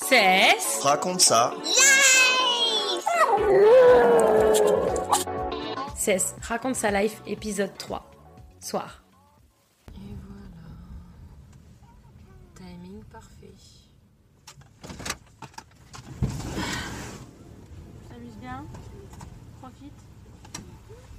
[0.00, 0.80] Cesse.
[0.82, 1.52] Raconte ça.
[5.96, 6.34] Cesse.
[6.40, 8.10] Raconte sa life, épisode 3.
[8.60, 9.02] Soir.
[9.94, 10.64] Et voilà.
[12.54, 13.52] Timing parfait.
[18.08, 18.64] T'amuses bien
[19.60, 19.92] Profite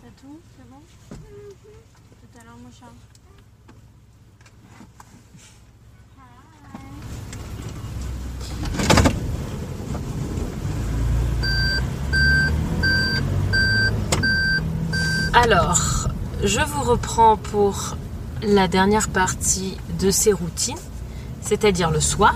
[0.02, 2.93] C'est tout C'est bon Tout à l'heure, mon chat.
[15.41, 16.09] Alors,
[16.43, 17.95] je vous reprends pour
[18.43, 20.75] la dernière partie de ces routines,
[21.39, 22.35] c'est-à-dire le soir.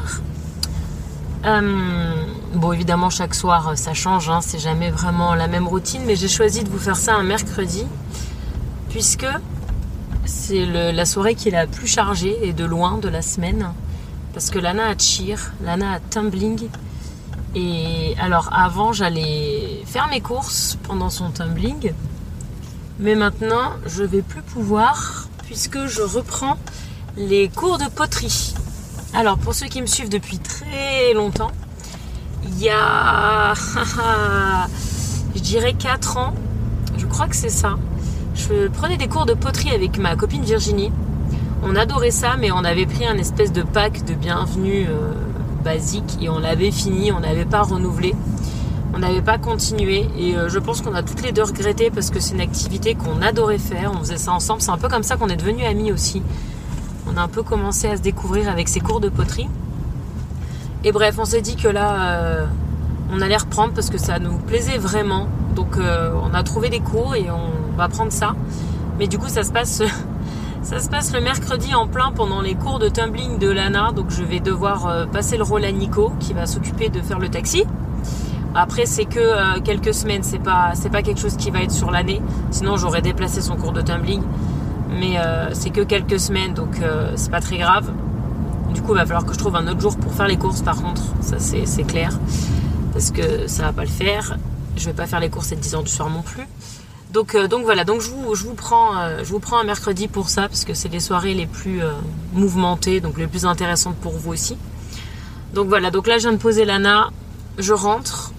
[1.43, 2.15] Euh,
[2.53, 6.29] bon, évidemment, chaque soir, ça change, hein, c'est jamais vraiment la même routine, mais j'ai
[6.29, 7.85] choisi de vous faire ça un mercredi,
[8.87, 9.27] puisque
[10.23, 13.73] c'est la soirée qui est la plus chargée et de loin de la semaine,
[14.33, 16.69] parce que Lana a cheer, Lana a tumbling,
[17.53, 21.91] et alors avant, j'allais faire mes courses pendant son tumbling,
[22.99, 26.57] mais maintenant, je vais plus pouvoir puisque je reprends
[27.17, 28.53] les cours de poterie.
[29.13, 31.51] Alors, pour ceux qui me suivent depuis très longtemps,
[32.43, 33.53] il y a,
[35.35, 36.33] je dirais 4 ans,
[36.97, 37.77] je crois que c'est ça,
[38.35, 40.91] je prenais des cours de poterie avec ma copine Virginie.
[41.63, 45.13] On adorait ça, mais on avait pris un espèce de pack de bienvenue euh,
[45.63, 48.15] basique et on l'avait fini, on n'avait pas renouvelé.
[48.95, 52.11] On n'avait pas continué et euh, je pense qu'on a toutes les deux regretté parce
[52.11, 53.91] que c'est une activité qu'on adorait faire.
[53.91, 54.61] On faisait ça ensemble.
[54.61, 56.21] C'est un peu comme ça qu'on est devenus amis aussi.
[57.07, 59.49] On a un peu commencé à se découvrir avec ces cours de poterie.
[60.83, 62.45] Et bref, on s'est dit que là, euh,
[63.11, 65.27] on allait reprendre parce que ça nous plaisait vraiment.
[65.55, 68.35] Donc euh, on a trouvé des cours et on va prendre ça.
[68.99, 69.81] Mais du coup, ça se passe,
[70.61, 73.91] ça se passe le mercredi en plein pendant les cours de tumbling de Lana.
[73.91, 77.29] Donc je vais devoir passer le rôle à Nico qui va s'occuper de faire le
[77.29, 77.63] taxi.
[78.55, 81.89] Après, c'est que euh, quelques semaines, c'est pas, pas quelque chose qui va être sur
[81.89, 82.21] l'année.
[82.51, 84.21] Sinon, j'aurais déplacé son cours de tumbling.
[84.89, 87.91] Mais euh, c'est que quelques semaines, donc euh, c'est pas très grave.
[88.73, 90.61] Du coup, il va falloir que je trouve un autre jour pour faire les courses,
[90.61, 91.01] par contre.
[91.21, 92.19] Ça, c'est, clair.
[92.91, 94.37] Parce que ça va pas le faire.
[94.77, 96.47] Je vais pas faire les courses à 10 h du soir non plus.
[97.11, 100.29] Donc, donc voilà, donc je vous, je, vous prends, je vous prends un mercredi pour
[100.29, 101.79] ça, parce que c'est les soirées les plus
[102.33, 104.57] mouvementées, donc les plus intéressantes pour vous aussi.
[105.53, 107.11] Donc voilà, donc là je viens de poser Lana,
[107.59, 108.32] je rentre,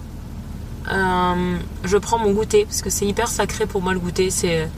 [0.91, 4.29] euh, je prends mon goûter parce que c'est hyper sacré pour moi le goûter.
[4.29, 4.69] C'est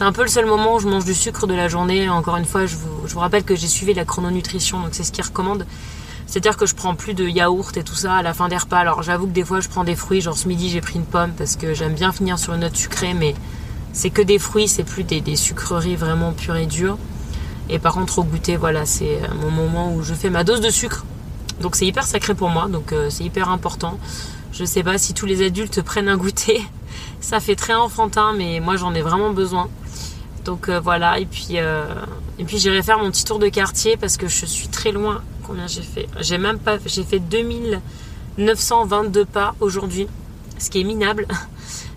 [0.00, 2.08] un peu le seul moment où je mange du sucre de la journée.
[2.08, 5.24] Encore une fois, je vous, rappelle que j'ai suivi la chrononutrition, donc c'est ce qu'ils
[5.24, 5.66] recommandent.
[6.26, 8.78] C'est-à-dire que je prends plus de yaourt et tout ça à la fin des repas.
[8.78, 11.04] Alors j'avoue que des fois je prends des fruits, genre ce midi j'ai pris une
[11.04, 13.34] pomme parce que j'aime bien finir sur une note sucrée, mais
[13.92, 16.98] c'est que des fruits, c'est plus des, sucreries vraiment pures et dures.
[17.70, 20.68] Et par contre au goûter, voilà, c'est mon moment où je fais ma dose de
[20.68, 21.04] sucre.
[21.60, 23.98] Donc c'est hyper sacré pour moi, donc euh, c'est hyper important.
[24.58, 26.62] Je sais pas si tous les adultes prennent un goûter.
[27.20, 29.68] Ça fait très enfantin, mais moi j'en ai vraiment besoin.
[30.46, 31.84] Donc euh, voilà, et puis, euh,
[32.38, 35.22] et puis j'irai faire mon petit tour de quartier parce que je suis très loin.
[35.42, 36.08] Combien j'ai fait?
[36.20, 36.78] J'ai même pas.
[36.86, 40.08] J'ai fait 2922 pas aujourd'hui,
[40.58, 41.26] ce qui est minable.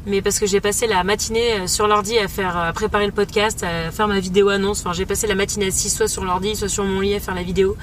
[0.05, 3.63] Mais parce que j'ai passé la matinée sur l'ordi à faire à préparer le podcast,
[3.63, 4.81] à faire ma vidéo annonce.
[4.81, 7.35] Enfin, j'ai passé la matinée assise soit sur l'ordi, soit sur mon lit à faire
[7.35, 7.77] la vidéo.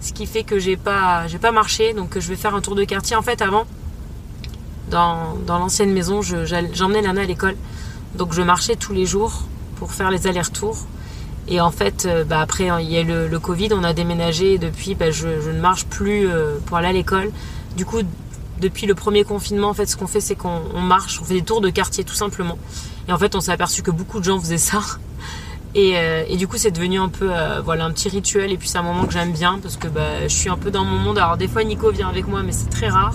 [0.00, 1.92] Ce qui fait que j'ai pas, j'ai pas marché.
[1.92, 3.16] Donc je vais faire un tour de quartier.
[3.16, 3.66] En fait, avant,
[4.94, 7.56] dans, l'ancienne maison, je- j'emmenais Lana à l'école.
[8.16, 9.42] Donc je marchais tous les jours
[9.76, 10.78] pour faire les allers-retours.
[11.48, 14.54] Et en fait, euh, bah, après, il y a le, le Covid, on a déménagé
[14.54, 17.30] et depuis, bah, je, je ne marche plus euh, pour aller à l'école.
[17.76, 17.98] Du coup,
[18.60, 21.34] depuis le premier confinement, en fait, ce qu'on fait, c'est qu'on on marche, on fait
[21.34, 22.56] des tours de quartier tout simplement.
[23.08, 24.80] Et en fait, on s'est aperçu que beaucoup de gens faisaient ça.
[25.76, 27.30] Et, euh, et du coup, c'est devenu un peu,
[27.64, 28.52] voilà, un petit rituel.
[28.52, 30.70] Et puis, c'est un moment que j'aime bien parce que bah, je suis un peu
[30.70, 31.18] dans mon monde.
[31.18, 33.14] Alors, des fois, Nico vient avec moi, mais c'est très rare.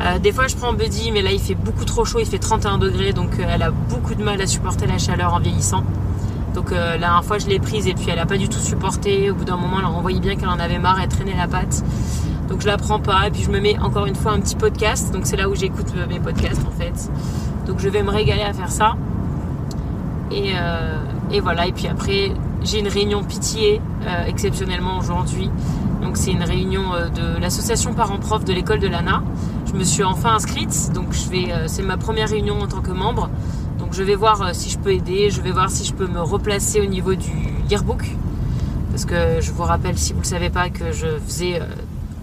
[0.00, 2.18] Euh, des fois, je prends Buddy, mais là, il fait beaucoup trop chaud.
[2.20, 5.34] Il fait 31 degrés, donc euh, elle a beaucoup de mal à supporter la chaleur
[5.34, 5.84] en vieillissant.
[6.54, 8.58] Donc euh, la dernière fois, je l'ai prise et puis elle a pas du tout
[8.58, 9.30] supporté.
[9.30, 11.84] Au bout d'un moment, on voyait bien qu'elle en avait marre, elle traînait la patte.
[12.48, 14.56] Donc je la prends pas et puis je me mets encore une fois un petit
[14.56, 15.12] podcast.
[15.12, 17.10] Donc c'est là où j'écoute euh, mes podcasts en fait.
[17.66, 18.96] Donc je vais me régaler à faire ça.
[20.32, 20.52] Et,
[21.40, 21.68] voilà.
[21.68, 23.80] Et puis après, j'ai une réunion pitié
[24.26, 25.50] exceptionnellement aujourd'hui.
[26.02, 26.82] Donc c'est une réunion
[27.14, 29.22] de l'association parents-prof de l'école de l'ANA.
[29.68, 32.80] Je me suis enfin inscrite, donc je vais, euh, c'est ma première réunion en tant
[32.80, 33.28] que membre.
[33.78, 36.06] Donc je vais voir euh, si je peux aider, je vais voir si je peux
[36.06, 37.30] me replacer au niveau du
[37.68, 38.02] yearbook.
[38.90, 41.66] Parce que je vous rappelle, si vous ne le savez pas, que je faisais euh,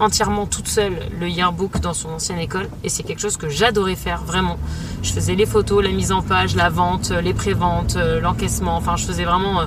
[0.00, 2.68] entièrement toute seule le yearbook dans son ancienne école.
[2.82, 4.58] Et c'est quelque chose que j'adorais faire, vraiment.
[5.04, 8.76] Je faisais les photos, la mise en page, la vente, les préventes, l'encaissement.
[8.76, 9.66] Enfin, je faisais vraiment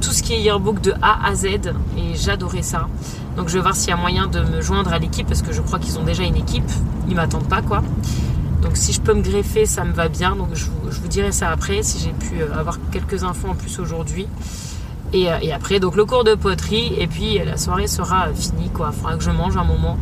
[0.00, 2.86] tout ce qui est yearbook de A à Z et j'adorais ça.
[3.36, 5.52] Donc je vais voir s'il y a moyen de me joindre à l'équipe parce que
[5.52, 6.70] je crois qu'ils ont déjà une équipe.
[7.08, 7.82] Ils m'attendent pas quoi.
[8.62, 10.36] Donc si je peux me greffer, ça me va bien.
[10.36, 13.78] Donc je vous, dirai ça après si j'ai pu euh, avoir quelques infos en plus
[13.78, 14.26] aujourd'hui.
[15.12, 18.70] Et, euh, et, après, donc le cours de poterie et puis la soirée sera finie
[18.70, 18.92] quoi.
[18.92, 19.98] Faudra que je mange un moment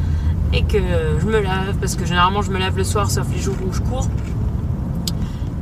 [0.52, 0.78] et que
[1.20, 3.72] je me lave parce que généralement je me lave le soir sauf les jours où
[3.72, 4.08] je cours.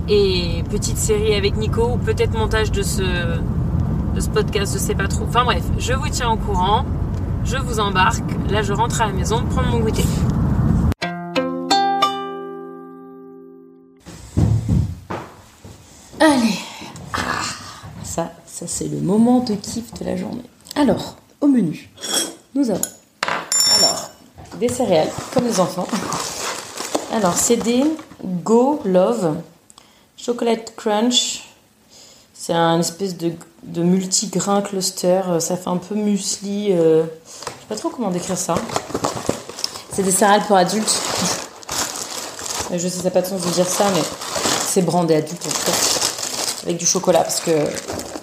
[0.09, 3.03] Et petite série avec Nico ou peut-être montage de ce,
[4.15, 5.25] de ce podcast, je sais pas trop.
[5.29, 6.85] Enfin bref, je vous tiens au courant.
[7.45, 8.31] Je vous embarque.
[8.51, 10.05] Là, je rentre à la maison prendre mon goûter.
[16.21, 16.59] Allez.
[17.15, 17.19] Ah,
[18.03, 20.45] ça, ça c'est le moment de kiff de la journée.
[20.77, 21.91] Alors, au menu,
[22.55, 22.81] nous avons
[23.77, 24.11] alors
[24.59, 25.89] des céréales comme les enfants.
[27.13, 27.85] Alors, c'est des
[28.23, 29.37] Go Love
[30.17, 31.40] Chocolate Crunch.
[32.43, 33.33] C'est un espèce de,
[33.65, 35.21] de multi-grain cluster.
[35.41, 36.69] Ça fait un peu muesli.
[36.73, 38.55] Euh, je sais pas trop comment décrire ça.
[39.93, 41.03] C'est des céréales pour adultes.
[42.73, 44.01] Je sais, ça n'a pas de sens de dire ça, mais
[44.67, 45.77] c'est brandé adulte en cas.
[46.63, 47.51] Avec du chocolat, parce que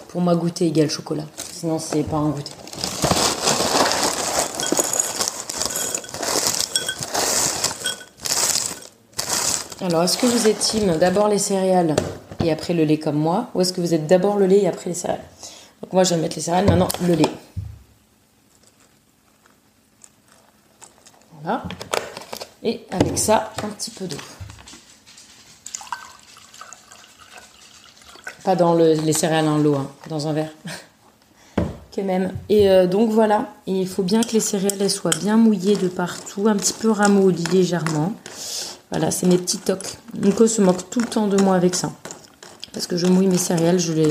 [0.07, 1.25] pour moi, goûter égale chocolat.
[1.53, 2.53] Sinon, c'est pas un goûter.
[9.81, 11.95] Alors, est-ce que vous êtes d'abord les céréales
[12.51, 14.89] après le lait comme moi Ou est-ce que vous êtes d'abord le lait et après
[14.89, 15.23] les céréales?
[15.81, 17.29] Donc, moi, je vais mettre les céréales, maintenant le lait.
[21.41, 21.63] Voilà.
[22.63, 24.17] Et avec ça, un petit peu d'eau.
[28.43, 30.51] Pas dans les céréales en l'eau, hein, dans un verre.
[31.97, 32.31] que même.
[32.49, 36.47] Et euh, donc voilà, il faut bien que les céréales soient bien mouillées de partout,
[36.47, 38.13] un petit peu ramollies légèrement.
[38.91, 39.97] Voilà, c'est mes petits tocs.
[40.13, 41.91] Nico se moque tout le temps de moi avec ça.
[42.77, 44.07] Parce que je mouille mes céréales, je les,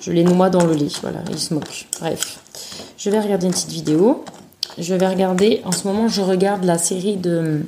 [0.00, 0.86] je les noie dans le lait.
[1.02, 1.88] Voilà, il se moque.
[1.98, 2.38] Bref,
[2.96, 4.24] je vais regarder une petite vidéo.
[4.78, 7.62] Je vais regarder, en ce moment, je regarde la série de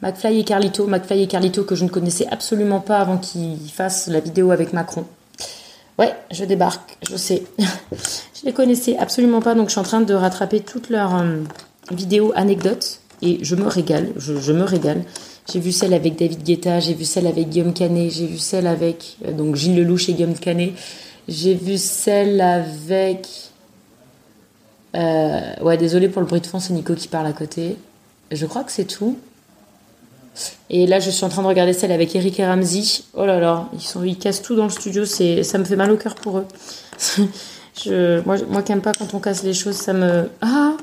[0.00, 0.86] McFly et Carlito.
[0.86, 4.72] McFly et Carlito que je ne connaissais absolument pas avant qu'ils fassent la vidéo avec
[4.72, 5.04] Macron.
[5.98, 7.42] Ouais, je débarque, je sais.
[7.58, 11.42] je les connaissais absolument pas, donc je suis en train de rattraper toutes leurs euh,
[11.90, 15.04] vidéos anecdotes et je me régale, je me régale.
[15.52, 18.66] J'ai vu celle avec David Guetta, j'ai vu celle avec Guillaume Canet, j'ai vu celle
[18.66, 20.72] avec euh, donc Gilles Lelouch et Guillaume Canet.
[21.28, 23.28] J'ai vu celle avec.
[24.96, 27.76] Euh, ouais, désolé pour le bruit de fond, c'est Nico qui parle à côté.
[28.32, 29.18] Je crois que c'est tout.
[30.68, 33.02] Et là, je suis en train de regarder celle avec Eric et Ramsey.
[33.14, 35.76] Oh là là, ils, sont, ils cassent tout dans le studio, c'est, ça me fait
[35.76, 36.46] mal au cœur pour eux.
[37.84, 40.28] je, moi, moi qui n'aime pas quand on casse les choses, ça me.
[40.40, 40.76] Ah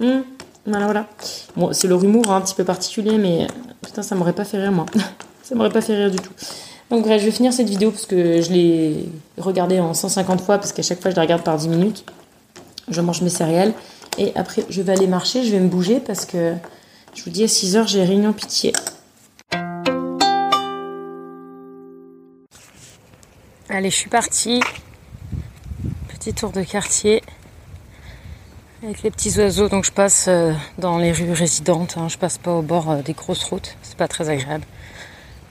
[0.00, 0.22] hum,
[0.66, 1.08] Voilà, voilà.
[1.56, 3.46] Bon, c'est leur humour hein, un petit peu particulier, mais
[3.82, 4.86] Putain, ça m'aurait pas fait rire, moi.
[5.42, 6.32] ça m'aurait pas fait rire du tout.
[6.90, 9.08] Donc, bref, je vais finir cette vidéo parce que je l'ai
[9.38, 12.04] regardée en 150 fois, parce qu'à chaque fois, je la regarde par 10 minutes.
[12.88, 13.72] Je mange mes céréales.
[14.18, 16.54] Et après, je vais aller marcher, je vais me bouger parce que
[17.14, 18.72] je vous dis, à 6 heures, j'ai réunion pitié.
[23.68, 24.60] Allez, je suis partie.
[26.08, 27.22] Petit tour de quartier
[28.82, 29.68] avec les petits oiseaux.
[29.68, 32.08] Donc je passe euh, dans les rues résidentes, hein.
[32.08, 34.64] je passe pas au bord euh, des grosses routes, c'est pas très agréable.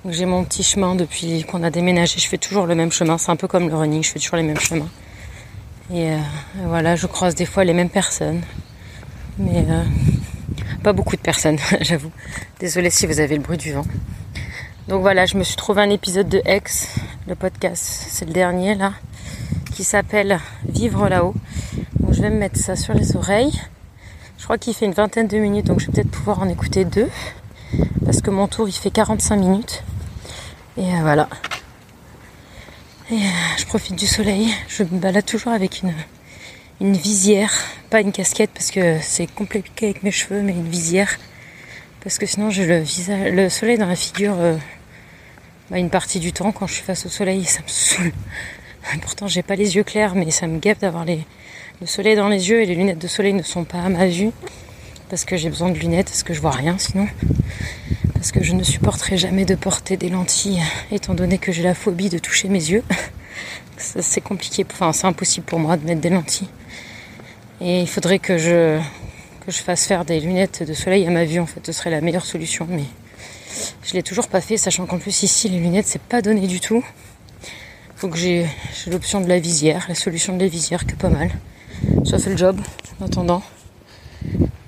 [0.09, 3.31] J'ai mon petit chemin depuis qu'on a déménagé, je fais toujours le même chemin, c'est
[3.31, 4.89] un peu comme le running, je fais toujours les mêmes chemins.
[5.93, 6.17] Et euh,
[6.65, 8.41] voilà, je croise des fois les mêmes personnes,
[9.38, 9.65] mais
[10.83, 12.11] pas beaucoup de personnes, j'avoue.
[12.59, 13.85] Désolée si vous avez le bruit du vent.
[14.88, 16.95] Donc voilà, je me suis trouvé un épisode de X,
[17.27, 18.93] le podcast, c'est le dernier là,
[19.73, 21.35] qui s'appelle Vivre là-haut
[22.12, 23.60] je vais me mettre ça sur les oreilles.
[24.38, 26.84] Je crois qu'il fait une vingtaine de minutes, donc je vais peut-être pouvoir en écouter
[26.84, 27.10] deux.
[28.03, 29.84] Parce que mon tour, il fait 45 minutes.
[30.77, 31.30] Et euh, voilà.
[33.12, 33.18] Et euh,
[33.58, 34.53] je profite du soleil.
[34.68, 37.53] Je me balade toujours avec une, visière.
[37.89, 41.18] Pas une casquette parce que c'est compliqué avec mes cheveux, mais une visière.
[42.03, 42.84] Parce que sinon, j'ai le,
[43.32, 44.58] le soleil dans la figure euh,
[45.70, 47.46] bah, une partie du temps quand je suis face au soleil.
[47.46, 48.12] Ça me saoule.
[49.01, 51.25] Pourtant, j'ai pas les yeux clairs, mais ça me gaffe d'avoir les,
[51.81, 54.05] le soleil dans les yeux et les lunettes de soleil ne sont pas à ma
[54.05, 54.29] vue
[55.09, 57.07] parce que j'ai besoin de lunettes, parce que je vois rien sinon.
[58.13, 60.61] Parce que je ne supporterai jamais de porter des lentilles
[60.91, 62.83] étant donné que j'ai la phobie de toucher mes yeux.
[63.77, 66.50] C'est compliqué, enfin c'est impossible pour moi de mettre des lentilles.
[67.61, 68.79] Et il faudrait que je,
[69.43, 71.89] que je fasse faire des lunettes de soleil à ma vue en fait, ce serait
[71.89, 72.67] la meilleure solution.
[72.69, 72.83] Mais
[73.81, 76.59] je l'ai toujours pas fait, sachant qu'en plus ici les lunettes c'est pas donné du
[76.59, 76.85] tout.
[77.95, 78.45] Faut que j'ai
[78.85, 81.31] l'option de la visière, la solution de la visière qui est pas mal.
[82.05, 82.59] Ça fait le job
[83.00, 83.43] en attendant.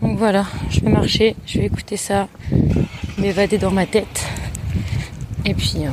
[0.02, 2.28] Donc voilà, je vais marcher, je vais écouter ça,
[3.18, 4.26] m'évader dans ma tête.
[5.46, 5.90] Et puis, euh,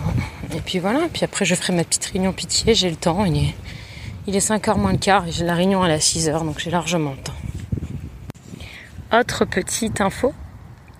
[0.56, 3.36] et puis voilà, puis après je ferai ma petite réunion pitié, j'ai le temps, il
[3.36, 3.54] est,
[4.26, 6.70] Il est 5h moins le quart et j'ai la réunion à la 6h, donc j'ai
[6.70, 7.34] largement le temps.
[9.12, 10.32] Autre petite info,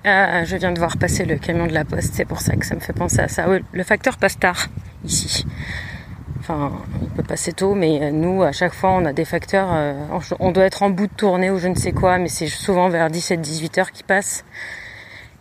[0.06, 2.66] euh, je viens de voir passer le camion de la poste, c'est pour ça que
[2.66, 3.46] ça me fait penser à ça.
[3.72, 4.68] Le facteur passe tard
[5.04, 5.46] ici.
[6.40, 9.68] Enfin, il peut passer tôt, mais nous, à chaque fois, on a des facteurs.
[9.72, 10.06] Euh,
[10.38, 12.88] on doit être en bout de tournée ou je ne sais quoi, mais c'est souvent
[12.88, 14.44] vers 17-18 heures qui passent.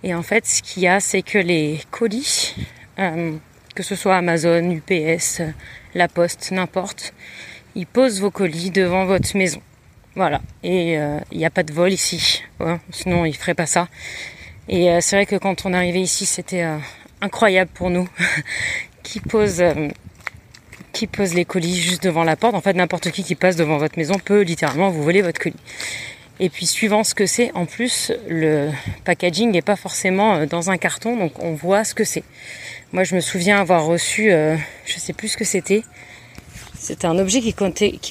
[0.04, 2.54] Et en fait, ce qu'il y a, c'est que les colis,
[3.00, 3.32] euh,
[3.76, 5.42] que ce soit Amazon, UPS,
[5.96, 7.14] La Poste, n'importe,
[7.76, 9.62] ils posent vos colis devant votre maison.
[10.16, 10.42] Voilà.
[10.64, 12.44] Et il n'y a pas de vol ici.
[12.92, 13.88] sinon, ils feraient pas ça.
[14.68, 16.66] Et c'est vrai que quand on arrivé ici, c'était
[17.22, 18.10] incroyable pour nous
[19.04, 19.64] qui pose
[20.94, 22.56] qui pose les colis juste devant la porte.
[22.56, 25.56] En fait, n'importe qui qui passe devant votre maison peut littéralement vous voler votre colis.
[26.42, 28.72] Et puis suivant ce que c'est, en plus, le
[29.04, 32.24] packaging n'est pas forcément euh, dans un carton, donc on voit ce que c'est.
[32.94, 34.56] Moi, je me souviens avoir reçu, euh,
[34.86, 35.84] je sais plus ce que c'était.
[36.78, 37.54] C'était un objet qui,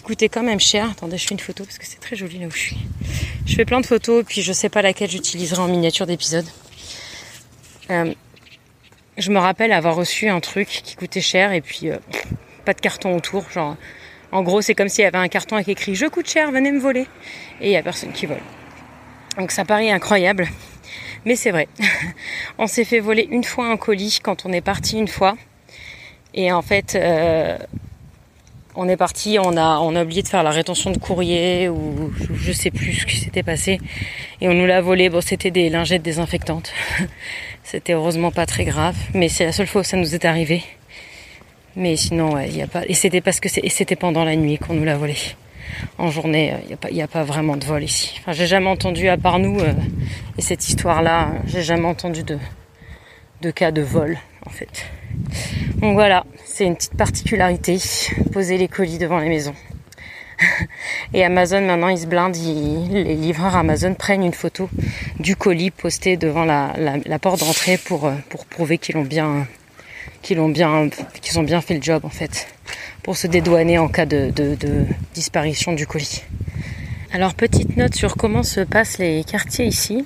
[0.03, 0.91] coûtait quand même cher.
[0.91, 2.77] Attendez, je fais une photo parce que c'est très joli là où je suis.
[3.47, 6.45] Je fais plein de photos, puis je sais pas laquelle j'utiliserai en miniature d'épisode.
[7.91, 8.13] Euh,
[9.17, 11.89] je me rappelle avoir reçu un truc qui coûtait cher et puis
[12.69, 13.49] pas de carton autour.
[13.51, 13.77] Genre,
[14.31, 16.71] en gros, c'est comme s'il y avait un carton avec écrit Je coûte cher, venez
[16.71, 17.07] me voler.
[17.63, 18.43] Et il n'y a personne qui vole.
[19.39, 20.47] Donc ça paraît incroyable.
[21.25, 21.67] Mais c'est vrai.
[22.59, 25.35] on s'est fait voler une fois un colis quand on est parti une fois.
[26.35, 27.57] Et en fait, euh,
[28.75, 32.13] on est parti, on a, on a oublié de faire la rétention de courrier ou
[32.35, 33.81] je sais plus ce qui s'était passé.
[34.43, 35.09] Et on nous l'a volé.
[35.09, 36.71] Bon, c'était des lingettes désinfectantes.
[37.63, 38.97] c'était heureusement pas très grave.
[39.15, 40.63] Mais c'est la seule fois où ça nous est arrivé.
[41.79, 42.85] Mais sinon, il y a pas.
[42.87, 45.15] Et c'était parce que c'était pendant la nuit qu'on nous l'a volé.
[45.97, 46.55] En journée,
[46.91, 48.17] il n'y a, pas, vraiment de vol ici.
[48.19, 49.73] Enfin, j'ai jamais entendu, à part nous, euh,
[50.37, 54.87] et cette histoire-là, j'ai jamais entendu de, cas de vol, en fait.
[55.77, 57.79] Donc voilà, c'est une petite particularité,
[58.33, 59.55] poser les colis devant les maisons.
[61.15, 64.69] Et Amazon, maintenant, ils se blindent, les livreurs Amazon prennent une photo
[65.21, 66.73] du colis posté devant la,
[67.21, 69.47] porte d'entrée euh, pour prouver qu'ils l'ont bien,
[70.29, 70.91] qu'ils ont bien,
[71.23, 72.49] qu'ils ont bien fait le job en fait,
[73.03, 74.31] pour se dédouaner en cas de,
[75.15, 76.23] disparition du colis.
[77.15, 80.05] Alors petite note sur comment se passent les quartiers ici.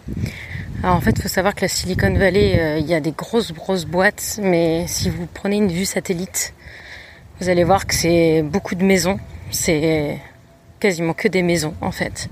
[0.84, 3.10] Alors en fait, il faut savoir que la Silicon Valley, euh, il y a des
[3.10, 6.54] grosses grosses boîtes, mais si vous prenez une vue satellite,
[7.40, 9.18] vous allez voir que c'est beaucoup de maisons.
[9.50, 10.18] C'est
[10.78, 12.28] quasiment que des maisons en fait.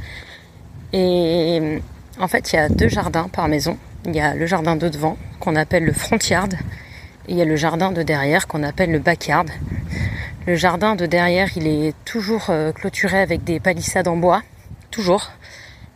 [0.92, 1.80] Et
[2.20, 3.76] en fait, il y a deux jardins par maison.
[4.06, 6.54] Il y a le jardin de devant qu'on appelle le front yard
[7.30, 9.46] il y a le jardin de derrière qu'on appelle le backyard.
[10.48, 14.42] Le jardin de derrière, il est toujours euh, clôturé avec des palissades en bois.
[14.90, 15.30] Toujours.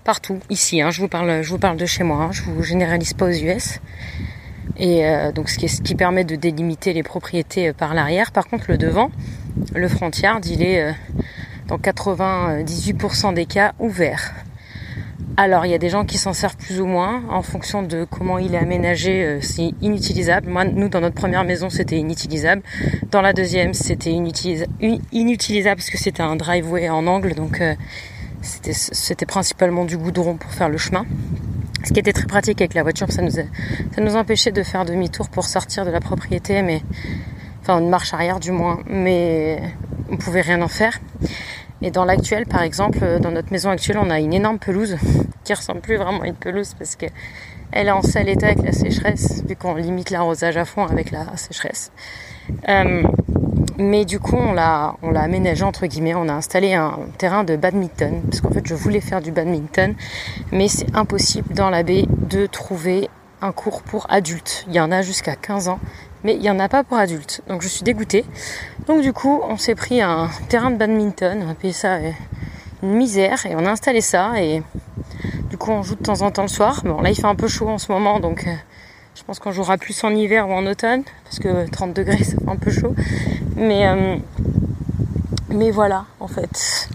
[0.04, 0.38] Partout.
[0.48, 2.22] Ici, hein, je, vous parle, je vous parle de chez moi.
[2.22, 3.80] Hein, je vous généralise pas aux US.
[4.76, 8.30] Et euh, donc ce qui, permet de délimiter les propriétés euh, par l'arrière.
[8.30, 9.10] Par contre, le devant,
[9.74, 10.94] le front yard, il est
[11.66, 14.34] dans 98% des cas ouvert.
[15.36, 18.06] Alors, il y a des gens qui s'en servent plus ou moins en fonction de
[18.08, 19.24] comment il est aménagé.
[19.24, 20.48] Euh, c'est inutilisable.
[20.48, 22.62] Moi, nous, dans notre première maison, c'était inutilisable.
[23.10, 27.74] Dans la deuxième, c'était inutilisable parce que c'était un driveway en angle, donc euh,
[28.42, 31.04] c'était principalement du goudron pour faire le chemin.
[31.84, 34.84] Ce qui était très pratique avec la voiture, ça nous, ça nous empêchait de faire
[34.84, 36.82] demi-tour pour sortir de la propriété, mais
[37.60, 39.60] enfin une marche arrière du moins, mais
[40.10, 41.00] on pouvait rien en faire.
[41.84, 44.96] Et dans l'actuel, par exemple, euh, dans notre maison actuelle, on a une énorme pelouse
[45.44, 47.04] qui ressemble plus vraiment à une pelouse parce que
[47.72, 51.10] elle est en sale état avec la sécheresse, vu qu'on limite l'arrosage à fond avec
[51.10, 51.92] la sécheresse.
[52.70, 53.02] Euh,
[53.76, 56.14] mais du coup, on l'a, on l'a aménagé entre guillemets.
[56.14, 59.94] On a installé un terrain de badminton parce qu'en fait, je voulais faire du badminton,
[60.52, 63.10] mais c'est impossible dans la baie de trouver
[63.42, 64.64] un cours pour adultes.
[64.68, 65.80] Il y en a jusqu'à 15 ans,
[66.24, 67.42] mais il n'y en a pas pour adultes.
[67.48, 68.24] Donc je suis dégoûtée.
[68.86, 72.10] Donc du coup, on s'est pris un terrain de badminton, on a payé ça euh,
[72.82, 74.62] une misère et on a installé ça et
[75.50, 76.82] du coup on joue de temps en temps le soir.
[76.84, 78.54] Bon là il fait un peu chaud en ce moment donc euh,
[79.14, 82.36] je pense qu'on jouera plus en hiver ou en automne parce que 30 degrés ça
[82.36, 82.94] fait un peu chaud.
[83.56, 84.16] Mais euh,
[85.50, 86.88] mais voilà en fait.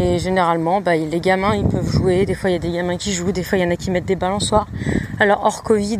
[0.00, 2.24] Et généralement, bah, les gamins, ils peuvent jouer.
[2.24, 3.32] Des fois, il y a des gamins qui jouent.
[3.32, 4.68] Des fois, il y en a qui mettent des balançoires.
[5.18, 5.98] Alors, hors Covid,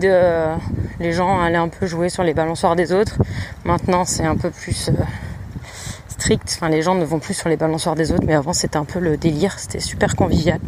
[1.00, 3.16] les gens allaient un peu jouer sur les balançoires des autres.
[3.64, 4.92] Maintenant, c'est un peu plus euh,
[6.08, 6.52] strict.
[6.56, 8.84] Enfin, les gens ne vont plus sur les balançoires des autres, mais avant, c'était un
[8.84, 9.58] peu le délire.
[9.58, 10.60] C'était super convivial.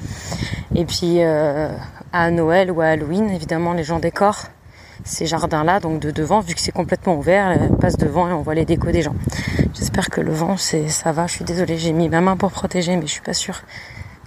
[0.74, 1.68] Et puis, euh,
[2.12, 4.46] à Noël ou à Halloween, évidemment, les gens décorent
[5.04, 8.42] ces jardins-là, donc de devant, vu que c'est complètement ouvert, elles passent devant et on
[8.42, 9.14] voit les décos des gens.
[9.74, 11.26] J'espère que le vent, c'est, ça va.
[11.26, 13.62] Je suis désolée, j'ai mis ma main pour protéger, mais je suis pas sûre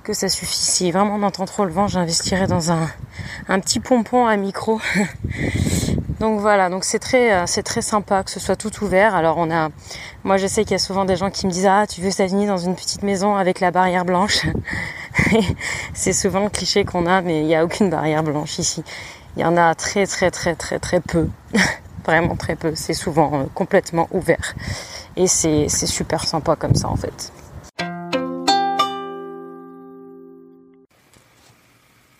[0.04, 0.58] que ça suffit.
[0.58, 2.90] Si vraiment on entend trop le vent, j'investirai dans un,
[3.48, 4.82] un petit pompon à micro
[6.20, 9.14] Donc voilà, donc c'est très, euh, c'est très sympa que ce soit tout ouvert.
[9.14, 9.72] Alors on a,
[10.24, 12.12] moi je sais qu'il y a souvent des gens qui me disent ah tu veux
[12.12, 14.46] s'aligner dans une petite maison avec la barrière blanche?
[15.94, 18.84] c'est souvent le cliché qu'on a, mais il n'y a aucune barrière blanche ici.
[19.36, 21.28] Il y en a très très très très très peu,
[22.06, 22.74] vraiment très peu.
[22.76, 24.54] C'est souvent euh, complètement ouvert
[25.16, 27.32] et c'est super sympa comme ça en fait.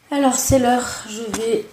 [0.10, 1.66] Alors c'est l'heure, je vais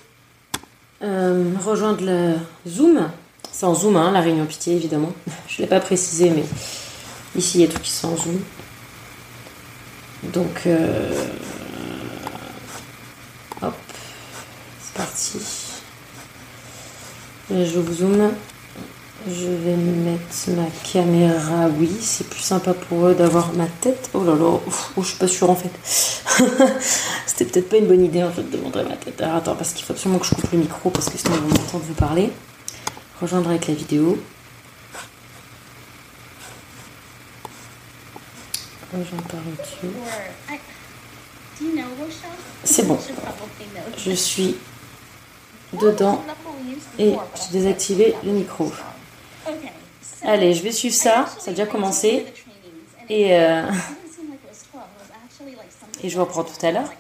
[1.03, 2.37] euh, rejoindre le
[2.69, 3.11] Zoom.
[3.51, 5.13] C'est en Zoom, hein, la réunion pitié évidemment.
[5.49, 6.45] Je ne l'ai pas précisé, mais
[7.37, 8.41] ici il y a tout qui sont en Zoom.
[10.23, 11.25] Donc, euh,
[13.63, 13.75] hop,
[15.21, 15.39] parti.
[17.51, 18.33] je vous zoome.
[19.29, 24.09] Je vais mettre ma caméra, oui, c'est plus sympa pour eux d'avoir ma tête.
[24.15, 25.71] Oh là là, oh, je suis pas sûre en fait.
[27.27, 29.21] C'était peut-être pas une bonne idée en fait de montrer ma tête.
[29.21, 31.43] Alors attends, parce qu'il faut absolument que je coupe le micro parce que sinon ils
[31.43, 32.31] vont m'entendre vous parler.
[33.21, 34.19] Rejoindre avec la vidéo.
[38.91, 39.93] Rejoindre par YouTube.
[42.65, 42.99] C'est bon.
[43.99, 44.57] Je suis
[45.75, 46.23] dedans
[46.99, 48.71] et j'ai désactivé le micro.
[50.23, 51.27] Allez, je vais suivre ça.
[51.39, 52.27] Ça a déjà commencé.
[53.09, 53.63] Et, euh,
[56.05, 56.91] je reprends tout à l'heure.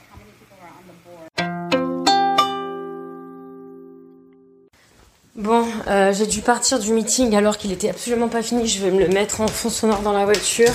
[5.36, 8.66] Bon, euh, j'ai dû partir du meeting alors qu'il était absolument pas fini.
[8.66, 10.72] Je vais me le mettre en fond sonore dans la voiture.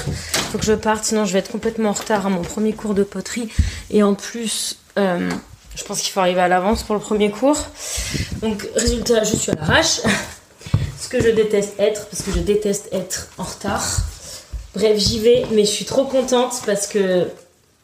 [0.51, 2.93] Faut que je parte, sinon je vais être complètement en retard à mon premier cours
[2.93, 3.49] de poterie.
[3.91, 5.29] Et en plus, euh,
[5.75, 7.58] je pense qu'il faut arriver à l'avance pour le premier cours.
[8.41, 10.01] Donc, résultat, je suis à l'arrache
[11.00, 13.86] ce que je déteste être, parce que je déteste être en retard.
[14.74, 17.27] Bref, j'y vais, mais je suis trop contente parce que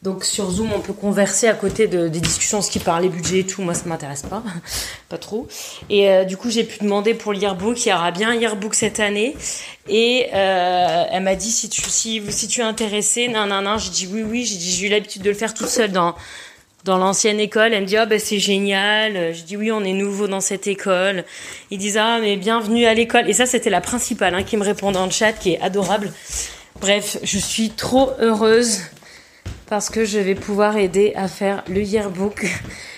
[0.02, 3.08] donc sur Zoom, on peut converser à côté de, des discussions, ce qui parle, les
[3.08, 3.62] budgets et tout.
[3.62, 4.42] Moi, ça m'intéresse pas,
[5.08, 5.46] pas trop.
[5.88, 7.86] Et euh, du coup, j'ai pu demander pour l'yearbook.
[7.86, 9.36] Il y aura bien un yearbook cette année.
[9.88, 13.78] Et euh, elle m'a dit si tu si, si tu es intéressé, nan nan nan.
[13.78, 14.44] J'ai dit oui oui.
[14.44, 16.16] J'ai dit j'ai eu l'habitude de le faire toute seule dans
[16.84, 17.72] dans l'ancienne école.
[17.72, 19.34] Elle me dit oh, ben c'est génial.
[19.34, 21.24] Je dis oui on est nouveau dans cette école.
[21.70, 23.28] Ils disent ah mais bienvenue à l'école.
[23.28, 26.12] Et ça c'était la principale hein, qui me répond dans le chat qui est adorable.
[26.80, 28.80] Bref je suis trop heureuse
[29.68, 32.46] parce que je vais pouvoir aider à faire le yearbook.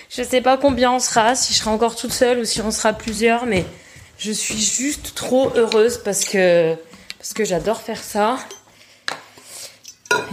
[0.09, 2.71] Je sais pas combien on sera, si je serai encore toute seule ou si on
[2.71, 3.65] sera plusieurs, mais
[4.17, 6.75] je suis juste trop heureuse parce que
[7.17, 8.37] parce que j'adore faire ça.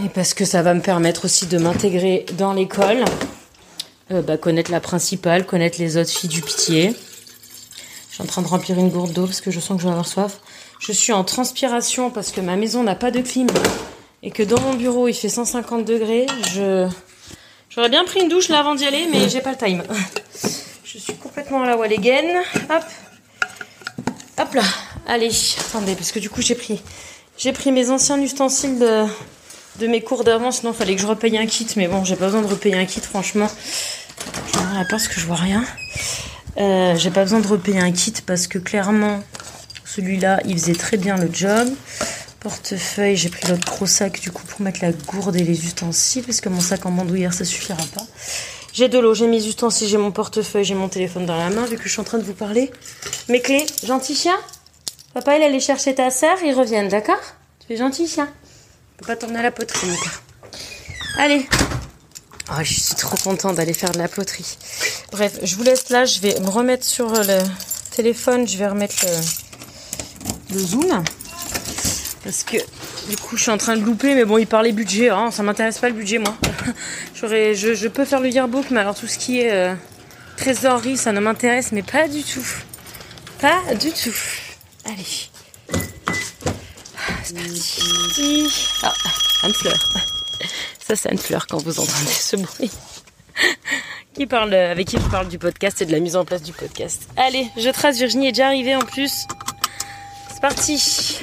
[0.05, 3.03] Et parce que ça va me permettre aussi de m'intégrer dans l'école.
[4.13, 6.95] Euh, bah, connaître la principale, connaître les autres filles du pitié.
[8.09, 9.87] Je suis en train de remplir une gourde d'eau parce que je sens que je
[9.87, 10.39] vais avoir soif.
[10.79, 13.47] Je suis en transpiration parce que ma maison n'a pas de clim
[14.21, 16.27] et que dans mon bureau il fait 150 degrés.
[17.69, 19.83] J'aurais bien pris une douche là avant d'y aller, mais j'ai pas le time.
[20.83, 22.43] Je suis complètement à la Walligen.
[22.69, 22.83] Hop,
[24.39, 24.61] hop là.
[25.07, 26.81] Allez, attendez parce que du coup j'ai pris
[27.35, 28.77] j'ai pris mes anciens ustensiles
[29.79, 32.15] de mes cours d'avant, sinon il fallait que je repaye un kit, mais bon, j'ai
[32.15, 33.49] pas besoin de repayer un kit, franchement.
[34.19, 35.63] Je parce que je vois rien.
[36.57, 39.23] Euh, j'ai pas besoin de repayer un kit parce que clairement,
[39.85, 41.69] celui-là, il faisait très bien le job.
[42.39, 46.23] Portefeuille, j'ai pris l'autre gros sac du coup pour mettre la gourde et les ustensiles
[46.23, 48.05] parce que mon sac en bandoulière ça suffira pas.
[48.73, 51.65] J'ai de l'eau, j'ai mes ustensiles, j'ai mon portefeuille, j'ai mon téléphone dans la main
[51.65, 52.71] vu que je suis en train de vous parler.
[53.29, 54.37] Mes clés, gentil chien.
[55.13, 57.21] Papa il allait chercher ta sœur, ils reviennent, d'accord?
[57.59, 58.27] Tu fais gentil chien
[59.05, 59.87] pas tourner à la poterie,
[61.17, 61.45] Allez.
[62.49, 64.57] Oh, je suis trop contente d'aller faire de la poterie.
[65.11, 66.05] Bref, je vous laisse là.
[66.05, 67.39] Je vais me remettre sur le
[67.95, 68.47] téléphone.
[68.47, 68.95] Je vais remettre
[70.51, 71.03] le, zoom.
[72.23, 72.57] Parce que
[73.09, 74.13] du coup, je suis en train de louper.
[74.15, 75.09] Mais bon, il parlait budget.
[75.09, 75.31] Hein.
[75.31, 76.35] Ça m'intéresse pas le budget, moi.
[77.15, 78.65] Je, peux faire le yearbook.
[78.71, 79.73] Mais alors, tout ce qui est euh,
[80.35, 81.71] trésorerie, ça ne m'intéresse.
[81.71, 82.45] Mais pas du tout.
[83.39, 84.15] Pas du tout.
[84.85, 85.29] Allez
[87.23, 88.49] c'est parti.
[88.83, 88.93] Ah,
[89.47, 90.02] une fleur.
[90.85, 92.69] Ça, c'est une fleur quand vous entendez ce bruit.
[94.13, 96.51] qui parle, avec qui je parle du podcast et de la mise en place du
[96.51, 97.07] podcast.
[97.15, 97.97] Allez, je trace.
[97.97, 99.25] Virginie est déjà arrivée en plus.
[100.29, 101.21] C'est parti.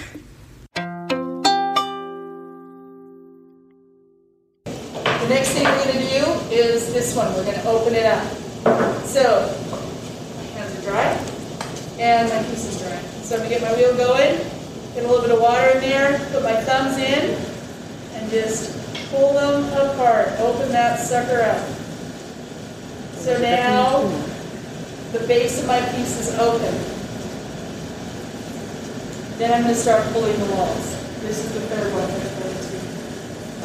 [4.94, 7.29] The next thing we're going to do is this one.
[7.35, 8.23] We're going to open it up.
[9.05, 9.46] So,
[10.55, 11.18] hands are dry,
[12.01, 12.99] and my piece is dry.
[13.23, 14.38] So I'm going to get my wheel going.
[14.94, 17.37] Get a little bit of water in there, put my thumbs in,
[18.14, 20.29] and just pull them apart.
[20.38, 21.66] Open that sucker up.
[23.18, 24.03] So now
[25.12, 26.73] the base of my piece is open.
[29.38, 30.96] Then I'm going to start pulling the walls.
[31.20, 32.05] This is the third one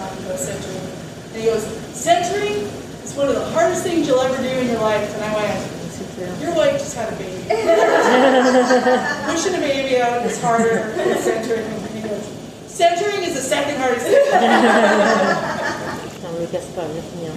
[0.01, 0.81] I'm going to um, centering.
[1.33, 2.67] And he goes, centering
[3.03, 5.13] is one of the hardest things you'll ever do in your life.
[5.15, 7.43] And I went, Your wife just had a baby.
[9.31, 11.84] Pushing a baby out is harder than centering.
[12.75, 14.19] Centering is the second hardest thing.
[16.11, 17.31] Putain, me casse pas, viens finir.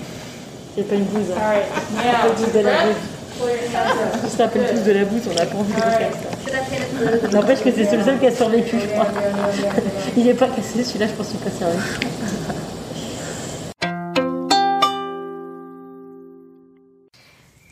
[0.75, 1.31] C'est pas une bouse.
[1.31, 2.97] All right, now, Pas de la bouse.
[4.25, 7.29] On se tape tous de la bouse, on a pas envie de faire ça.
[7.29, 9.07] N'empêche que c'est le seul qui a survécu, je crois.
[10.17, 11.79] Il est pas cassé, celui-là, je pense qu'il est pas servi.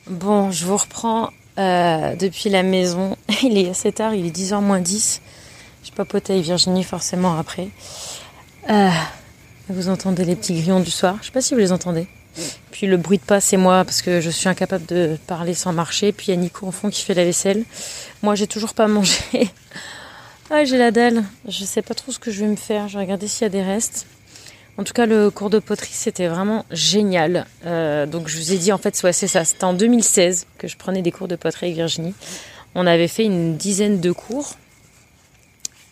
[0.08, 3.16] Bon, je vous reprends euh, depuis la maison.
[3.42, 5.20] Il est assez tard, il est 10h moins 10.
[5.96, 7.68] Je papote avec Virginie forcément après.
[8.68, 8.90] Euh,
[9.70, 11.16] vous entendez les petits grillons du soir.
[11.22, 12.06] Je sais pas si vous les entendez.
[12.70, 15.72] Puis le bruit de pas, c'est moi parce que je suis incapable de parler sans
[15.72, 16.12] marcher.
[16.12, 17.64] Puis il y a Nico en fond qui fait la vaisselle.
[18.22, 19.22] Moi, j'ai toujours pas mangé.
[20.50, 21.24] ah, j'ai la dalle.
[21.48, 22.88] Je sais pas trop ce que je vais me faire.
[22.88, 24.06] Je vais regarder s'il y a des restes.
[24.76, 27.46] En tout cas, le cours de poterie, c'était vraiment génial.
[27.64, 29.46] Euh, donc, je vous ai dit, en fait, c'est ça.
[29.46, 32.12] C'était en 2016 que je prenais des cours de poterie avec Virginie.
[32.74, 34.56] On avait fait une dizaine de cours.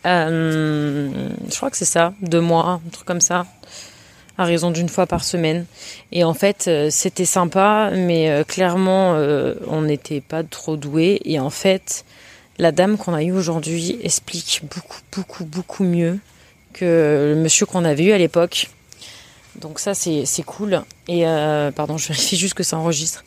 [0.07, 1.11] Euh,
[1.51, 3.47] je crois que c'est ça, deux mois, un truc comme ça,
[4.37, 5.67] à raison d'une fois par semaine.
[6.13, 9.13] Et en fait, euh, c'était sympa, mais euh, clairement,
[9.67, 11.21] on n'était pas trop doués.
[11.25, 12.05] Et en fait,
[12.59, 16.19] la dame qu'on a eue aujourd'hui explique beaucoup, beaucoup, beaucoup mieux
[16.73, 18.69] que le monsieur qu'on avait eu à l'époque.
[19.61, 20.83] Donc ça, c'est cool.
[21.09, 21.25] Et
[21.77, 23.25] pardon, je vérifie juste que ça enregistre.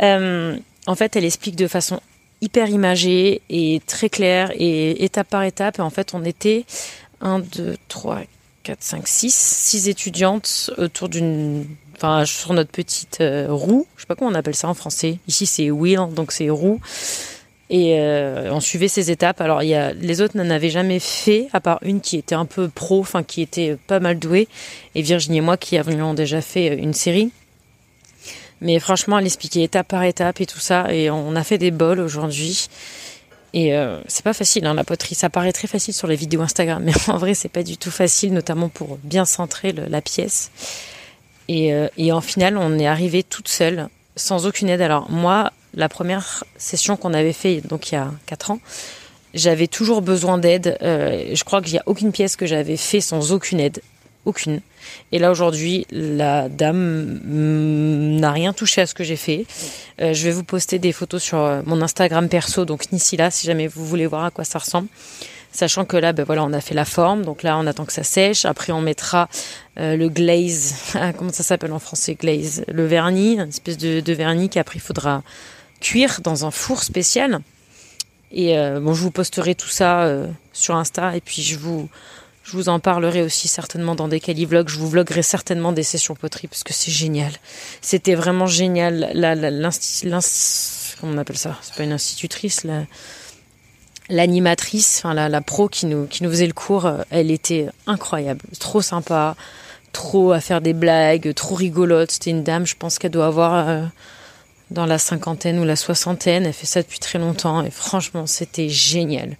[0.00, 2.00] En fait, elle explique de façon
[2.40, 5.78] hyper imagée et très claire et étape par étape.
[5.78, 6.64] Et en fait, on était
[7.20, 8.20] 1, 2, 3,
[8.62, 11.66] 4, 5, 6, 6 étudiantes autour d'une...
[11.96, 13.84] Enfin, sur notre petite euh, roue.
[13.96, 15.18] Je sais pas comment on appelle ça en français.
[15.26, 16.80] Ici, c'est wheel, donc c'est roue.
[17.70, 19.40] Et euh, on suivait ces étapes.
[19.40, 22.46] Alors, y a, les autres n'en avaient jamais fait, à part une qui était un
[22.46, 24.48] peu pro, enfin qui était pas mal douée,
[24.94, 27.32] et Virginie et moi qui avions déjà fait une série.
[28.60, 31.70] Mais franchement, elle expliquait étape par étape et tout ça, et on a fait des
[31.70, 32.68] bols aujourd'hui.
[33.54, 35.14] Et euh, c'est pas facile, hein, la poterie.
[35.14, 37.90] Ça paraît très facile sur les vidéos Instagram, mais en vrai, c'est pas du tout
[37.90, 40.50] facile, notamment pour bien centrer la pièce.
[41.48, 44.82] Et, euh, et en final, on est arrivé toute seule, sans aucune aide.
[44.82, 48.60] Alors moi, la première session qu'on avait fait, donc il y a 4 ans,
[49.34, 50.76] j'avais toujours besoin d'aide.
[50.82, 53.80] Euh, je crois qu'il n'y a aucune pièce que j'avais fait sans aucune aide.
[54.28, 54.60] Aucune.
[55.10, 59.46] Et là aujourd'hui, la dame mm, n'a rien touché à ce que j'ai fait.
[60.02, 63.46] Euh, je vais vous poster des photos sur euh, mon Instagram perso, donc Nisila, si
[63.46, 64.88] jamais vous voulez voir à quoi ça ressemble.
[65.50, 67.92] Sachant que là, ben voilà, on a fait la forme, donc là, on attend que
[67.94, 68.44] ça sèche.
[68.44, 69.30] Après, on mettra
[69.78, 74.12] euh, le glaze, Ah, comment ça s'appelle en français, glaze, le vernis, une espèce de,
[74.12, 75.22] vernis qu'après il faudra
[75.80, 77.40] cuire dans un four spécial.
[78.30, 80.06] Et bon, je vous posterai tout ça
[80.52, 81.88] sur Insta et puis je vous,
[82.48, 84.68] je vous en parlerai aussi certainement dans des Cali vlogs.
[84.68, 87.32] Je vous vloguerai certainement des sessions poterie parce que c'est génial.
[87.82, 89.10] C'était vraiment génial.
[89.12, 89.50] La, la,
[90.98, 91.58] comment on appelle ça?
[91.60, 92.84] C'est pas une institutrice, la,
[94.08, 97.68] l'animatrice, enfin la, la pro qui nous, qui nous faisait le cours, euh, elle était
[97.86, 99.36] incroyable, trop sympa,
[99.92, 102.12] trop à faire des blagues, trop rigolote.
[102.12, 103.82] C'était une dame, je pense qu'elle doit avoir euh,
[104.70, 106.46] dans la cinquantaine ou la soixantaine.
[106.46, 109.36] Elle fait ça depuis très longtemps et franchement, c'était génial.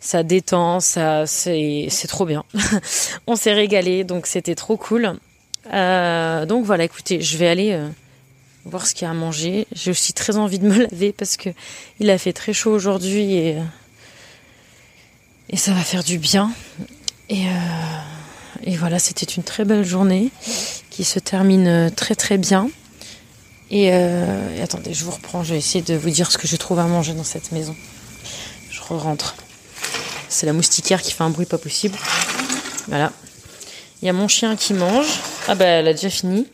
[0.00, 2.44] Ça détend, ça, c'est, trop bien.
[3.26, 5.14] On s'est régalé, donc c'était trop cool.
[5.72, 7.88] Euh, donc voilà, écoutez, je vais aller euh,
[8.64, 9.66] voir ce qu'il y a à manger.
[9.72, 11.50] J'ai aussi très envie de me laver parce que
[11.98, 13.62] il a fait très chaud aujourd'hui et euh,
[15.50, 16.52] et ça va faire du bien.
[17.30, 17.44] Et,
[18.64, 20.30] et voilà, c'était une très belle journée
[20.90, 22.68] qui se termine très très bien.
[23.70, 26.56] Et, euh, attendez, je vous reprends, je vais essayer de vous dire ce que je
[26.56, 27.76] trouve à manger dans cette maison.
[28.70, 29.34] Je rentre.
[30.30, 31.98] C'est la moustiquaire qui fait un bruit pas possible.
[32.88, 33.12] Voilà.
[34.00, 35.06] Il y a mon chien qui mange.
[35.48, 36.46] Ah bah elle a déjà fini.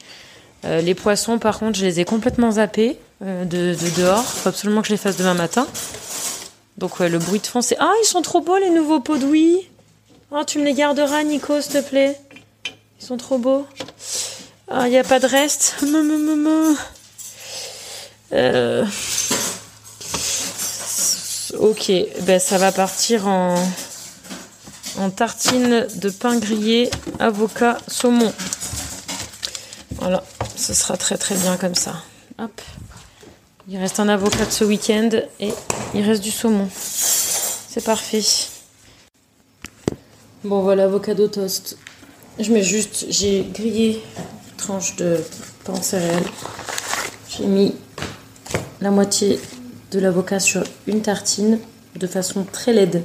[0.64, 4.24] Euh, les poissons, par contre, je les ai complètement zappés euh, de, de dehors.
[4.24, 5.66] Faut absolument que je les fasse demain matin.
[6.78, 9.18] Donc ouais, le bruit de fond, c'est ah ils sont trop beaux les nouveaux pots
[9.18, 9.68] d'ouïe.
[10.32, 12.18] Ah tu me les garderas Nico s'il te plaît.
[13.00, 13.66] Ils sont trop beaux.
[14.68, 15.76] Ah il y a pas de reste.
[18.34, 18.84] Euh...
[21.58, 21.92] Ok,
[22.22, 23.56] ben ça va partir en
[24.98, 28.32] en tartine de pain grillé, avocat, saumon.
[29.96, 30.22] Voilà,
[30.56, 31.96] ce sera très très bien comme ça.
[32.38, 32.60] Hop.
[33.68, 35.52] Il reste un avocat de ce week-end et
[35.94, 36.68] il reste du saumon.
[36.72, 38.22] C'est parfait.
[40.44, 41.78] Bon voilà, avocado toast.
[42.38, 45.18] Je mets juste, j'ai grillé une tranche de
[45.64, 46.24] pain céréales.
[47.30, 47.74] J'ai mis
[48.84, 49.40] la moitié
[49.92, 51.58] de l'avocat sur une tartine
[51.96, 53.02] de façon très laide.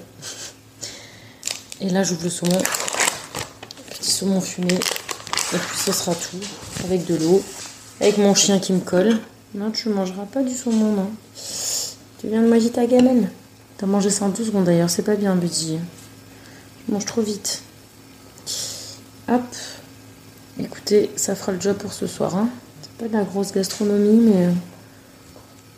[1.80, 2.62] Et là, j'ouvre le saumon.
[3.90, 4.74] Petit saumon fumé.
[4.74, 6.36] Et puis ce sera tout.
[6.84, 7.42] Avec de l'eau.
[8.02, 9.20] Avec mon chien qui me colle.
[9.56, 11.12] Non, tu mangeras pas du saumon, non.
[12.20, 13.32] Tu viens de manger ta gamelle.
[13.78, 15.80] T'as mangé ça en 12 secondes d'ailleurs, c'est pas bien, Buddy.
[16.86, 17.62] Tu manges trop vite.
[19.30, 19.44] Hop.
[20.60, 22.36] Écoutez, ça fera le job pour ce soir.
[22.36, 22.50] Hein.
[22.82, 24.52] C'est pas de la grosse gastronomie, mais euh,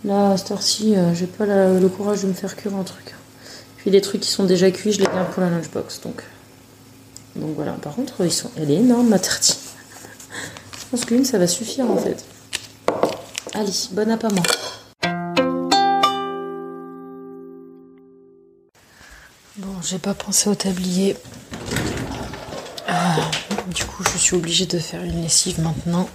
[0.03, 3.15] là, cette heure-ci, euh, j'ai pas le courage de me faire cuire un truc.
[3.81, 6.01] Puis les trucs qui sont déjà cuits, je les garde pour la lunchbox.
[6.01, 6.21] Donc,
[7.35, 7.71] donc voilà.
[7.73, 8.51] Par contre, ils sont...
[8.55, 9.55] elle est énorme, ma tartine.
[10.79, 12.23] Je pense qu'une, ça va suffire en fait.
[13.55, 14.43] Allez, bon app à moi.
[19.57, 21.17] Bon, j'ai pas pensé au tablier.
[22.87, 23.17] Ah,
[23.73, 26.07] du coup, je suis obligée de faire une lessive maintenant.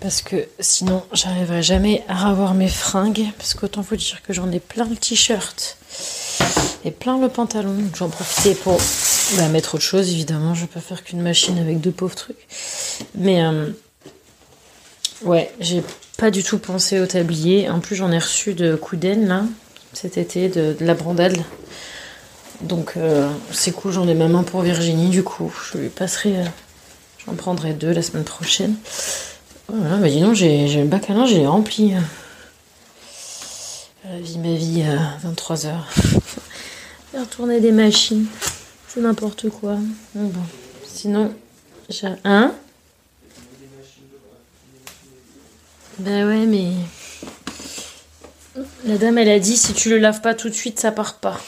[0.00, 3.26] Parce que sinon, j'arriverai jamais à ravoir mes fringues.
[3.36, 5.76] Parce qu'autant vous dire que j'en ai plein le t-shirt
[6.84, 7.74] et plein le pantalon.
[7.74, 8.80] Donc j'en profitais pour
[9.36, 10.54] bah, mettre autre chose, évidemment.
[10.54, 12.46] Je vais pas faire qu'une machine avec deux pauvres trucs.
[13.14, 13.70] Mais euh,
[15.22, 15.82] ouais, j'ai
[16.16, 17.68] pas du tout pensé au tablier.
[17.68, 19.42] En plus, j'en ai reçu de Couden là
[19.92, 21.38] cet été de, de la brandade.
[22.60, 25.52] Donc euh, c'est cool, j'en ai même un pour Virginie du coup.
[25.72, 26.44] Je lui passerai, euh,
[27.24, 28.74] j'en prendrai deux la semaine prochaine.
[29.70, 31.92] Voilà, bah dis donc, j'ai le bac à linge, j'ai rempli.
[34.04, 35.74] La vie, ma vie à 23h.
[37.12, 38.26] Faire tourner des machines,
[38.88, 39.76] c'est n'importe quoi.
[40.86, 41.34] Sinon,
[41.90, 42.08] j'ai.
[42.24, 42.54] Hein?
[45.98, 46.70] Bah ouais, mais.
[48.86, 51.16] La dame, elle a dit si tu le laves pas tout de suite, ça part
[51.16, 51.38] pas.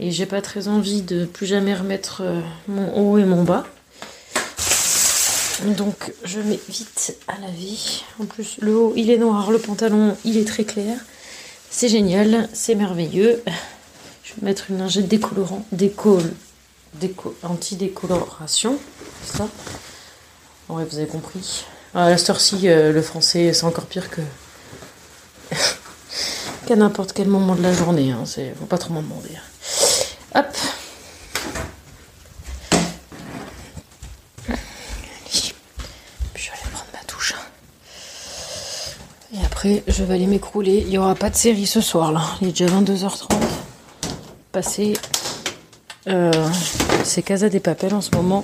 [0.00, 3.64] Et j'ai pas très envie de plus jamais remettre euh, mon haut et mon bas.
[5.64, 7.76] Donc je mets vite à laver.
[8.20, 10.98] En plus, le haut, il est noir, le pantalon, il est très clair.
[11.70, 13.42] C'est génial, c'est merveilleux.
[14.24, 16.20] Je vais mettre une lingette décolorant, déco,
[17.42, 18.78] anti-décoloration.
[19.24, 19.48] Ça?
[20.68, 21.64] Ouais, vous avez compris.
[21.94, 24.20] Ah, à la ci le français, c'est encore pire que
[26.66, 28.12] qu'à n'importe quel moment de la journée.
[28.12, 28.22] Hein.
[28.24, 29.30] C'est, faut pas trop m'en demander.
[30.36, 30.46] Hop.
[34.48, 34.56] Allez.
[36.34, 37.34] Puis je vais aller prendre ma douche.
[39.34, 40.78] Et je vais aller m'écrouler.
[40.78, 42.22] Il n'y aura pas de série ce soir là.
[42.40, 43.28] Il est déjà 22h30.
[44.52, 44.94] Passé.
[46.08, 46.32] Euh,
[47.04, 48.42] c'est Casa des Papels en ce moment.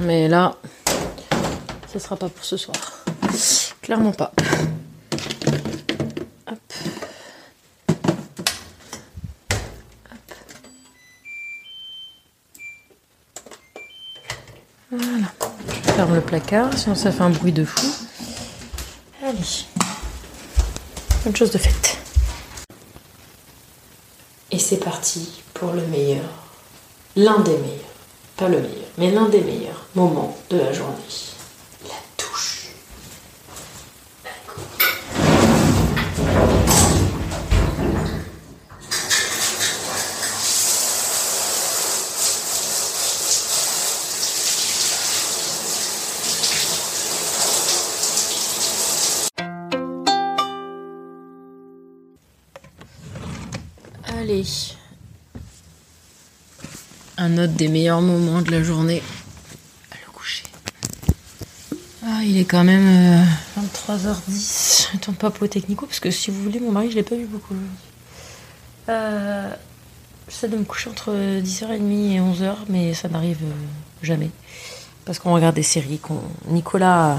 [0.00, 0.56] Mais là,
[1.92, 2.76] ce sera pas pour ce soir.
[3.82, 4.32] Clairement pas.
[6.50, 6.58] Hop.
[14.90, 15.26] Voilà.
[15.68, 17.86] Je ferme le placard, sinon ça fait un bruit de fou.
[19.22, 19.73] Allez.
[21.32, 21.96] Chose de faite.
[24.52, 26.22] Et c'est parti pour le meilleur,
[27.16, 27.80] l'un des meilleurs,
[28.36, 30.94] pas le meilleur, mais l'un des meilleurs moments de la journée.
[57.38, 59.02] Autre des meilleurs moments de la journée.
[60.06, 60.44] Le coucher.
[62.06, 63.22] Ah, il est quand même
[63.56, 64.88] euh, 23h10.
[64.94, 67.26] Attends, pas pour technico, parce que si vous voulez, mon mari, je l'ai pas vu
[67.26, 67.54] beaucoup.
[68.88, 69.50] Euh,
[70.28, 73.52] J'essaie de me coucher entre 10h30 et 11h, mais ça n'arrive euh,
[74.02, 74.30] jamais.
[75.04, 76.00] Parce qu'on regarde des séries.
[76.48, 77.18] Nicolas a-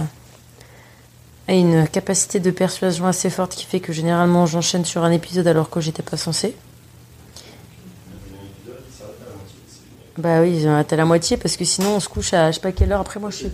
[1.47, 5.45] a une capacité de persuasion assez forte qui fait que généralement j'enchaîne sur un épisode
[5.47, 6.55] alors que j'étais pas censée.
[10.17, 12.61] Bah oui, arrêté à la moitié parce que sinon on se couche à je sais
[12.61, 13.01] pas quelle heure.
[13.01, 13.51] Après moi je sais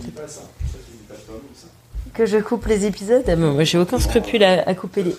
[2.14, 3.24] que je coupe les épisodes?
[3.26, 5.16] Ah, moi j'ai aucun scrupule à, couper les.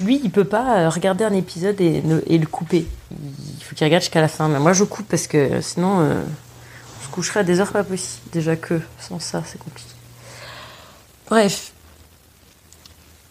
[0.00, 2.86] Lui il peut pas euh, regarder un épisode et, le couper.
[3.10, 4.48] Il faut qu'il regarde jusqu'à la fin.
[4.48, 6.22] Mais moi je coupe parce que sinon euh,
[7.00, 8.30] on se coucherait à des heures pas possibles.
[8.32, 9.90] Déjà que sans ça c'est compliqué.
[11.28, 11.72] Bref.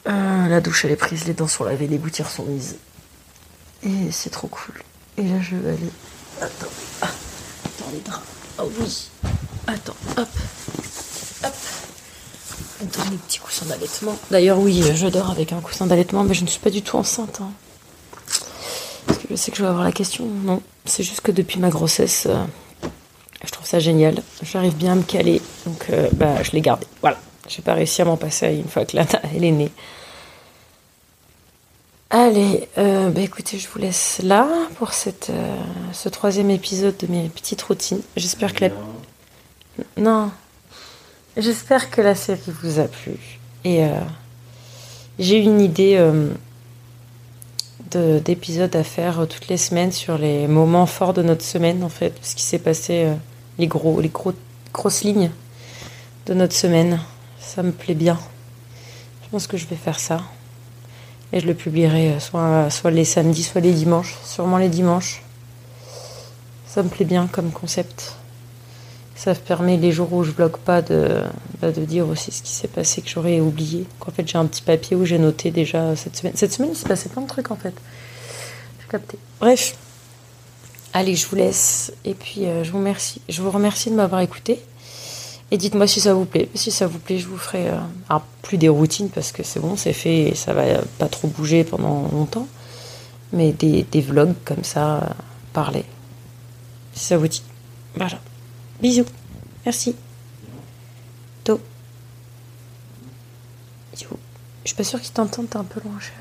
[0.07, 2.77] Euh, la douche elle est prise, les dents sont lavées, les gouttières sont mises.
[3.83, 4.75] Et c'est trop cool.
[5.17, 5.91] Et là je vais aller.
[6.41, 6.67] Attends.
[7.93, 8.21] Les draps.
[8.59, 9.09] Oh oui.
[9.67, 10.27] Attends, hop.
[11.43, 11.53] Hop.
[12.81, 14.15] Dans les petits coussins d'allaitement.
[14.31, 16.97] D'ailleurs, oui, je dors avec un coussin d'allaitement, mais je ne suis pas du tout
[16.97, 17.39] enceinte.
[17.41, 17.49] hein.
[19.07, 20.25] Parce que je sais que je vais avoir la question.
[20.25, 22.43] Non, c'est juste que depuis ma grossesse, euh,
[23.43, 24.21] je trouve ça génial.
[24.43, 26.85] J'arrive bien à me caler, donc euh, bah, je l'ai gardé.
[27.01, 27.17] Voilà.
[27.47, 29.71] J'ai pas réussi à m'en passer une fois que Lana, elle est née.
[32.09, 35.57] Allez, euh, bah écoutez, je vous laisse là pour cette, euh,
[35.91, 38.01] ce troisième épisode de mes petites routines.
[38.15, 38.71] J'espère que la...
[39.97, 40.31] Non.
[41.35, 43.17] J'espère que la série vous a plu.
[43.65, 43.99] Et euh,
[45.19, 46.29] j'ai une idée euh,
[47.91, 51.89] de- d'épisode à faire toutes les semaines sur les moments forts de notre semaine, en
[51.89, 53.11] fait, ce qui s'est passé,
[53.59, 54.33] les gros, les gros,
[54.73, 55.31] grosses lignes
[56.25, 57.01] de notre semaine.
[57.41, 58.17] Ça me plaît bien.
[59.25, 60.21] Je pense que je vais faire ça.
[61.33, 64.15] Et je le publierai euh, soit, soit les samedis, soit les dimanches.
[64.23, 65.21] Sûrement les dimanches.
[66.67, 68.13] Ça me plaît bien comme concept.
[69.15, 71.23] Ça me permet les jours où je vlog pas de,
[71.59, 73.79] bah, de dire aussi ce qui s'est passé que j'aurais oublié.
[73.79, 76.33] Donc, en fait, j'ai un petit papier où j'ai noté déjà cette semaine.
[76.35, 77.73] Cette semaine, il s'est passé plein de trucs en fait.
[78.79, 79.17] J'ai capté.
[79.39, 79.75] Bref.
[80.93, 81.91] Allez, je vous laisse.
[82.05, 83.21] Et puis, euh, je vous remercie.
[83.27, 84.61] Je vous remercie de m'avoir écouté.
[85.51, 86.49] Et dites-moi si ça vous plaît.
[86.55, 87.69] Si ça vous plaît, je vous ferai.
[87.69, 87.77] euh,
[88.09, 90.63] alors, plus des routines parce que c'est bon, c'est fait et ça va
[90.97, 92.47] pas trop bouger pendant longtemps.
[93.33, 95.07] Mais des, des vlogs comme ça, euh,
[95.53, 95.85] parler.
[96.93, 97.43] Si ça vous dit.
[97.95, 98.19] Voilà.
[98.81, 99.05] Bisous.
[99.65, 99.95] Merci.
[101.43, 101.59] To.
[103.93, 104.07] Bisous.
[104.63, 106.13] Je suis pas sûre qu'ils t'entendent, t'es un peu loin, chérie.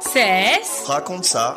[0.00, 1.56] C'est Raconte ça.